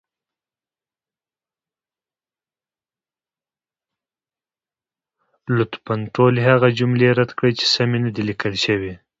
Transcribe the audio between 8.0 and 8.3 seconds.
نه دي